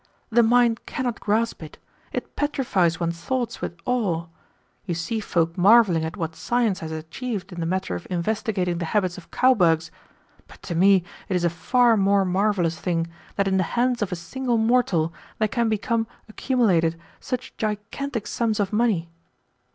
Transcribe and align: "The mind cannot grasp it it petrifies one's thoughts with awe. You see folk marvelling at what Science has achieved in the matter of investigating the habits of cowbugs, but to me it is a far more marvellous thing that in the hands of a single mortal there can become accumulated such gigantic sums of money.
"The 0.31 0.41
mind 0.41 0.87
cannot 0.87 1.19
grasp 1.19 1.61
it 1.61 1.77
it 2.11 2.35
petrifies 2.35 2.99
one's 2.99 3.21
thoughts 3.21 3.61
with 3.61 3.77
awe. 3.85 4.25
You 4.87 4.95
see 4.95 5.19
folk 5.19 5.55
marvelling 5.59 6.03
at 6.03 6.17
what 6.17 6.35
Science 6.35 6.79
has 6.79 6.91
achieved 6.91 7.51
in 7.51 7.59
the 7.59 7.67
matter 7.67 7.93
of 7.93 8.07
investigating 8.09 8.79
the 8.79 8.85
habits 8.97 9.19
of 9.19 9.29
cowbugs, 9.29 9.91
but 10.47 10.59
to 10.63 10.73
me 10.73 11.03
it 11.29 11.35
is 11.35 11.43
a 11.43 11.51
far 11.51 11.97
more 11.97 12.25
marvellous 12.25 12.79
thing 12.79 13.09
that 13.35 13.47
in 13.47 13.57
the 13.57 13.61
hands 13.77 14.01
of 14.01 14.11
a 14.11 14.15
single 14.15 14.57
mortal 14.57 15.13
there 15.37 15.47
can 15.47 15.69
become 15.69 16.07
accumulated 16.27 16.99
such 17.19 17.55
gigantic 17.57 18.25
sums 18.25 18.59
of 18.59 18.73
money. 18.73 19.07